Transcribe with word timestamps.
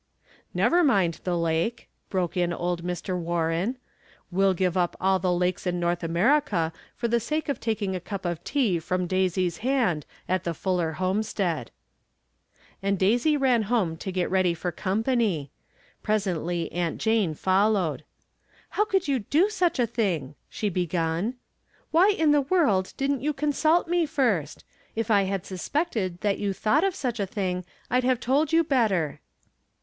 "Never 0.55 0.83
mind 0.83 1.19
the 1.25 1.37
lake," 1.37 1.87
broke 2.09 2.35
in 2.35 2.51
old 2.51 2.83
Mr. 2.83 3.15
War 3.15 3.49
ren, 3.49 3.77
"we'll 4.31 4.55
give 4.55 4.75
up 4.75 4.95
all 4.99 5.19
the 5.19 5.31
lakes 5.31 5.67
in 5.67 5.79
North 5.79 6.03
America 6.03 6.73
for 6.95 7.07
the 7.07 7.19
sake 7.19 7.47
of 7.47 7.59
taking 7.59 7.95
a 7.95 7.99
cup 7.99 8.25
of 8.25 8.43
tea 8.43 8.79
from 8.79 9.05
Daisy's 9.05 9.57
hand 9.59 10.07
at 10.27 10.43
the 10.43 10.55
Fuller 10.55 10.93
homestead." 10.93 11.69
And 12.81 12.97
Daisy 12.97 13.37
ran 13.37 13.61
home 13.69 13.95
to 13.97 14.11
get 14.11 14.31
ready 14.31 14.55
for" 14.55 14.71
com 14.81 15.03
pany." 15.03 15.49
Presently 16.01 16.71
Aunt 16.71 16.97
Jane 16.99 17.35
followed:" 17.35 18.03
liow 18.73 18.89
could 18.89 19.07
you 19.07 19.19
do 19.19 19.49
such 19.51 19.77
a 19.77 19.85
thing?" 19.85 20.33
she 20.49 20.67
began. 20.69 21.35
From 21.35 21.35
Different 21.35 21.91
Standpoints. 21.91 22.17
29" 22.17 22.17
Why 22.17 22.23
in 22.23 22.31
the 22.31 22.41
world 22.49 22.93
didn't 22.97 23.21
you 23.21 23.33
consult 23.33 23.87
me 23.87 24.07
first? 24.07 24.63
If 24.95 25.11
I 25.11 25.25
had 25.25 25.45
suspected 25.45 26.21
that 26.21 26.39
you 26.39 26.53
thought 26.53 26.83
of 26.83 26.95
such 26.95 27.19
a 27.19 27.27
thing 27.27 27.63
I'd 27.91 28.03
have 28.03 28.19
told 28.19 28.51
you 28.51 28.63
better." 28.63 29.19